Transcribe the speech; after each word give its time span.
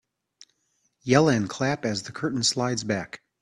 Yell 1.03 1.29
and 1.29 1.47
clap 1.47 1.85
as 1.85 2.01
the 2.01 2.11
curtain 2.11 2.41
slides 2.41 2.83
back. 2.83 3.21